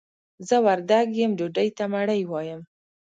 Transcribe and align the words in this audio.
زه 0.47 0.55
وردګ 0.65 1.07
يم 1.21 1.31
ډوډۍ 1.37 1.69
ته 1.77 1.83
مړۍ 1.93 2.21
وايم. 2.27 2.61